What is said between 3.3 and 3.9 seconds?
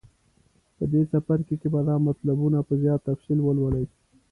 ولولئ.